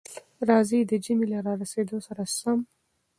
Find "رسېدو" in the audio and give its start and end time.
1.61-1.97